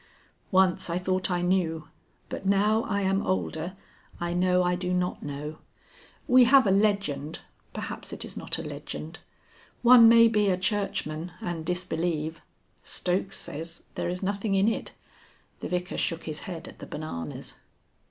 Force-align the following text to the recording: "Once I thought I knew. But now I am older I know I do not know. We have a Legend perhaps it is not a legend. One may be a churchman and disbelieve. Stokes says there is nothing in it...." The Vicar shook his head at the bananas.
"Once 0.49 0.89
I 0.89 0.97
thought 0.97 1.29
I 1.29 1.43
knew. 1.43 1.87
But 2.27 2.47
now 2.47 2.81
I 2.85 3.01
am 3.01 3.23
older 3.23 3.77
I 4.19 4.33
know 4.33 4.63
I 4.63 4.73
do 4.73 4.95
not 4.95 5.21
know. 5.21 5.59
We 6.27 6.45
have 6.45 6.65
a 6.65 6.71
Legend 6.71 7.41
perhaps 7.71 8.11
it 8.11 8.25
is 8.25 8.35
not 8.35 8.57
a 8.57 8.63
legend. 8.63 9.19
One 9.83 10.09
may 10.09 10.27
be 10.27 10.47
a 10.49 10.57
churchman 10.57 11.33
and 11.39 11.63
disbelieve. 11.63 12.41
Stokes 12.81 13.37
says 13.37 13.83
there 13.93 14.09
is 14.09 14.23
nothing 14.23 14.55
in 14.55 14.67
it...." 14.67 14.89
The 15.59 15.67
Vicar 15.69 15.97
shook 15.97 16.23
his 16.23 16.39
head 16.49 16.67
at 16.67 16.79
the 16.79 16.87
bananas. 16.87 17.57